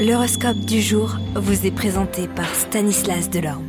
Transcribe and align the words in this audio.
L'horoscope 0.00 0.60
du 0.60 0.80
jour 0.80 1.18
vous 1.34 1.66
est 1.66 1.70
présenté 1.70 2.26
par 2.26 2.54
Stanislas 2.54 3.28
Delorme. 3.28 3.66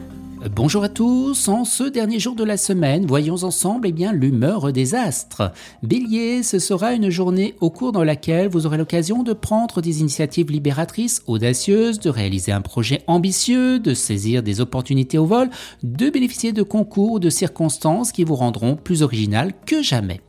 Bonjour 0.56 0.84
à 0.86 0.88
tous, 0.88 1.50
en 1.50 1.66
ce 1.66 1.84
dernier 1.84 2.20
jour 2.20 2.36
de 2.36 2.46
la 2.46 2.56
semaine, 2.56 3.06
voyons 3.06 3.44
ensemble 3.44 3.90
eh 3.90 3.92
bien 3.92 4.14
l'humeur 4.14 4.72
des 4.72 4.96
astres. 4.96 5.52
Bélier, 5.84 6.42
ce 6.42 6.58
sera 6.58 6.94
une 6.94 7.10
journée 7.10 7.54
au 7.60 7.70
cours 7.70 7.92
dans 7.92 8.06
laquelle 8.06 8.48
vous 8.48 8.66
aurez 8.66 8.78
l'occasion 8.78 9.24
de 9.24 9.34
prendre 9.34 9.82
des 9.82 10.00
initiatives 10.00 10.50
libératrices, 10.50 11.22
audacieuses, 11.28 12.00
de 12.00 12.10
réaliser 12.10 12.54
un 12.54 12.62
projet 12.62 13.04
ambitieux, 13.08 13.80
de 13.80 13.94
saisir 13.94 14.42
des 14.42 14.62
opportunités 14.62 15.18
au 15.18 15.26
vol, 15.26 15.50
de 15.84 16.10
bénéficier 16.10 16.54
de 16.54 16.64
concours 16.64 17.12
ou 17.12 17.20
de 17.20 17.30
circonstances 17.30 18.14
qui 18.14 18.24
vous 18.24 18.36
rendront 18.36 18.78
plus 18.78 19.04
original 19.04 19.52
que 19.66 19.84
jamais. 19.84 20.22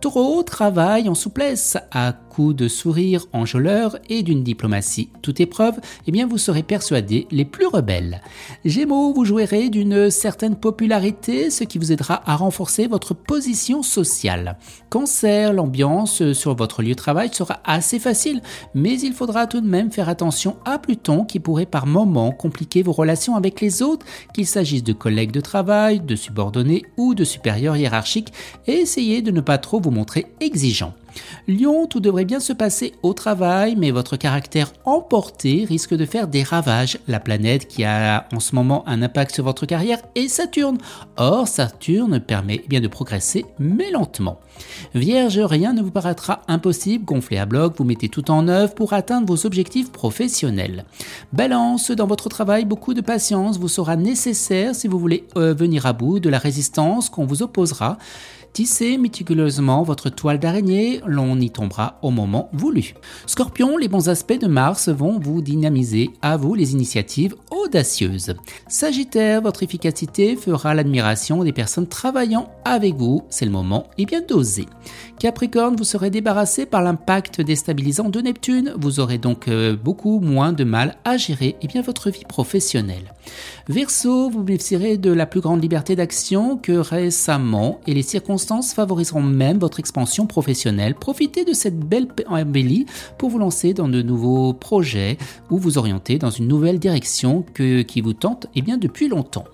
Taureau 0.00 0.42
travaille 0.42 1.10
en 1.10 1.14
souplesse, 1.14 1.76
à 1.92 2.12
coups 2.12 2.56
de 2.56 2.68
sourire 2.68 3.26
enjôleur 3.34 3.98
et 4.08 4.22
d'une 4.22 4.42
diplomatie 4.42 5.10
toute 5.20 5.40
épreuve, 5.40 5.78
eh 6.06 6.10
bien 6.10 6.26
vous 6.26 6.38
serez 6.38 6.62
persuadé 6.62 7.26
les 7.30 7.44
plus 7.44 7.66
rebelles. 7.66 8.22
Gémeaux, 8.64 9.12
vous 9.12 9.26
jouirez 9.26 9.68
d'une 9.68 10.08
certaine 10.10 10.56
popularité, 10.56 11.50
ce 11.50 11.64
qui 11.64 11.76
vous 11.76 11.92
aidera 11.92 12.22
à 12.24 12.36
renforcer 12.36 12.86
votre 12.86 13.12
position 13.12 13.82
sociale. 13.82 14.56
Cancer, 14.88 15.52
l'ambiance 15.52 16.32
sur 16.32 16.54
votre 16.54 16.82
lieu 16.82 16.90
de 16.90 16.94
travail 16.94 17.28
sera 17.34 17.60
assez 17.64 17.98
facile, 17.98 18.40
mais 18.74 18.98
il 18.98 19.12
faudra 19.12 19.46
tout 19.46 19.60
de 19.60 19.68
même 19.68 19.92
faire 19.92 20.08
attention 20.08 20.56
à 20.64 20.78
Pluton 20.78 21.26
qui 21.26 21.40
pourrait 21.40 21.66
par 21.66 21.86
moments 21.86 22.32
compliquer 22.32 22.82
vos 22.82 22.92
relations 22.92 23.36
avec 23.36 23.60
les 23.60 23.82
autres, 23.82 24.06
qu'il 24.32 24.46
s'agisse 24.46 24.84
de 24.84 24.94
collègues 24.94 25.32
de 25.32 25.42
travail, 25.42 26.00
de 26.00 26.16
subordonnés 26.16 26.86
ou 26.96 27.14
de 27.14 27.24
supérieurs 27.24 27.76
hiérarchiques, 27.76 28.32
et 28.66 28.78
essayez 28.78 29.20
de 29.20 29.30
ne 29.30 29.42
pas 29.42 29.58
trop 29.58 29.78
vous 29.78 29.89
montrer 29.90 30.26
exigeant. 30.40 30.94
Lion, 31.48 31.86
tout 31.86 32.00
devrait 32.00 32.24
bien 32.24 32.40
se 32.40 32.52
passer 32.52 32.92
au 33.02 33.12
travail, 33.12 33.74
mais 33.76 33.90
votre 33.90 34.16
caractère 34.16 34.72
emporté 34.84 35.64
risque 35.68 35.94
de 35.94 36.06
faire 36.06 36.28
des 36.28 36.42
ravages. 36.42 36.98
La 37.08 37.20
planète 37.20 37.68
qui 37.68 37.84
a 37.84 38.26
en 38.32 38.40
ce 38.40 38.54
moment 38.54 38.84
un 38.88 39.02
impact 39.02 39.34
sur 39.34 39.44
votre 39.44 39.66
carrière 39.66 39.98
est 40.14 40.28
Saturne. 40.28 40.78
Or, 41.16 41.48
Saturne 41.48 42.20
permet 42.20 42.64
bien 42.68 42.80
de 42.80 42.88
progresser, 42.88 43.46
mais 43.58 43.90
lentement. 43.90 44.40
Vierge, 44.94 45.38
rien 45.38 45.72
ne 45.72 45.82
vous 45.82 45.90
paraîtra 45.90 46.42
impossible, 46.48 47.04
gonflé 47.04 47.38
à 47.38 47.46
bloc, 47.46 47.74
vous 47.76 47.84
mettez 47.84 48.08
tout 48.08 48.30
en 48.30 48.48
œuvre 48.48 48.74
pour 48.74 48.92
atteindre 48.92 49.26
vos 49.26 49.46
objectifs 49.46 49.92
professionnels. 49.92 50.84
Balance, 51.32 51.90
dans 51.90 52.06
votre 52.06 52.28
travail, 52.28 52.64
beaucoup 52.64 52.94
de 52.94 53.00
patience 53.00 53.58
vous 53.58 53.68
sera 53.68 53.96
nécessaire 53.96 54.74
si 54.74 54.88
vous 54.88 54.98
voulez 54.98 55.26
euh, 55.36 55.54
venir 55.54 55.86
à 55.86 55.92
bout 55.92 56.20
de 56.20 56.28
la 56.28 56.38
résistance 56.38 57.08
qu'on 57.08 57.26
vous 57.26 57.42
opposera. 57.42 57.98
Tissez 58.52 58.98
méticuleusement 58.98 59.84
votre 59.84 60.10
toile 60.10 60.40
d'araignée, 60.40 60.99
l'on 61.06 61.38
y 61.40 61.50
tombera 61.50 61.98
au 62.02 62.10
moment 62.10 62.48
voulu. 62.52 62.94
Scorpion, 63.26 63.76
les 63.76 63.88
bons 63.88 64.08
aspects 64.08 64.38
de 64.38 64.46
Mars 64.46 64.88
vont 64.88 65.18
vous 65.18 65.42
dynamiser, 65.42 66.10
à 66.22 66.36
vous 66.36 66.54
les 66.54 66.72
initiatives 66.72 67.34
audacieuses. 67.50 68.34
Sagittaire, 68.68 69.42
votre 69.42 69.62
efficacité 69.62 70.36
fera 70.36 70.74
l'admiration 70.74 71.44
des 71.44 71.52
personnes 71.52 71.86
travaillant 71.86 72.50
avec 72.64 72.94
vous, 72.94 73.22
c'est 73.30 73.44
le 73.44 73.50
moment 73.50 73.86
et 73.98 74.06
bien 74.06 74.20
d'oser. 74.20 74.66
Capricorne, 75.18 75.76
vous 75.76 75.84
serez 75.84 76.10
débarrassé 76.10 76.66
par 76.66 76.82
l'impact 76.82 77.40
déstabilisant 77.40 78.08
de 78.08 78.20
Neptune, 78.20 78.74
vous 78.78 79.00
aurez 79.00 79.18
donc 79.18 79.48
euh, 79.48 79.76
beaucoup 79.76 80.20
moins 80.20 80.52
de 80.52 80.64
mal 80.64 80.96
à 81.04 81.16
gérer 81.16 81.56
et 81.60 81.66
bien 81.66 81.82
votre 81.82 82.10
vie 82.10 82.24
professionnelle. 82.26 83.12
Verseau, 83.68 84.30
vous 84.30 84.42
bénéficierez 84.42 84.96
de 84.96 85.12
la 85.12 85.26
plus 85.26 85.40
grande 85.40 85.62
liberté 85.62 85.94
d'action 85.94 86.56
que 86.56 86.72
récemment 86.72 87.80
et 87.86 87.94
les 87.94 88.02
circonstances 88.02 88.72
favoriseront 88.72 89.22
même 89.22 89.58
votre 89.58 89.78
expansion 89.78 90.26
professionnelle. 90.26 90.89
Profitez 90.94 91.44
de 91.44 91.52
cette 91.52 91.78
belle 91.78 92.08
embellie 92.28 92.86
pour 93.18 93.30
vous 93.30 93.38
lancer 93.38 93.74
dans 93.74 93.88
de 93.88 94.02
nouveaux 94.02 94.52
projets 94.52 95.18
ou 95.50 95.58
vous 95.58 95.78
orienter 95.78 96.18
dans 96.18 96.30
une 96.30 96.48
nouvelle 96.48 96.78
direction 96.78 97.44
que, 97.54 97.82
qui 97.82 98.00
vous 98.00 98.12
tente 98.12 98.46
eh 98.54 98.62
bien 98.62 98.78
depuis 98.78 99.08
longtemps. 99.08 99.44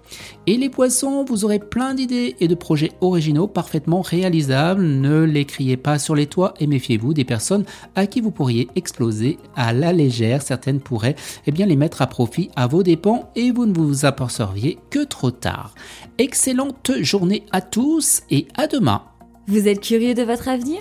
Et 0.46 0.56
les 0.56 0.70
poissons, 0.70 1.24
vous 1.24 1.44
aurez 1.44 1.58
plein 1.58 1.94
d'idées 1.94 2.36
et 2.40 2.48
de 2.48 2.54
projets 2.54 2.92
originaux 3.00 3.46
parfaitement 3.46 4.00
réalisables. 4.00 4.84
Ne 4.84 5.24
les 5.24 5.44
criez 5.44 5.76
pas 5.76 5.98
sur 5.98 6.14
les 6.14 6.26
toits 6.26 6.54
et 6.60 6.66
méfiez-vous 6.66 7.14
des 7.14 7.24
personnes 7.24 7.64
à 7.94 8.06
qui 8.06 8.20
vous 8.20 8.30
pourriez 8.30 8.68
exploser 8.76 9.38
à 9.54 9.72
la 9.72 9.92
légère. 9.92 10.42
Certaines 10.42 10.80
pourraient 10.80 11.16
eh 11.46 11.52
bien, 11.52 11.66
les 11.66 11.76
mettre 11.76 12.02
à 12.02 12.06
profit 12.06 12.50
à 12.56 12.66
vos 12.66 12.82
dépens 12.82 13.30
et 13.34 13.50
vous 13.50 13.66
ne 13.66 13.74
vous 13.74 14.04
aperceviez 14.04 14.78
que 14.90 15.04
trop 15.04 15.30
tard. 15.30 15.74
Excellente 16.18 16.92
journée 17.00 17.44
à 17.52 17.60
tous 17.60 18.22
et 18.30 18.46
à 18.56 18.66
demain. 18.66 19.02
Vous 19.48 19.68
êtes 19.68 19.80
curieux 19.80 20.14
de 20.14 20.22
votre 20.22 20.48
avenir? 20.48 20.80